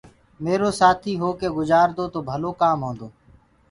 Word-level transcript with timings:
ميرو 0.43 0.69
سآٿيٚ 0.79 1.21
هوڪي 1.21 1.47
گُجآردو 1.57 2.05
تو 2.13 2.19
ڀلو 2.27 2.51
ڪآم 2.61 2.79
هونٚدو 2.85 3.07